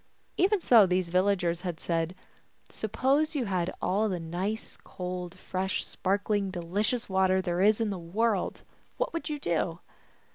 [0.35, 2.15] Even so these villagers had said,"
[2.71, 7.99] Suppose you had all the nice cold, fresh, sparkling, delicious water there is in the
[7.99, 8.63] world,
[8.97, 9.77] what would you do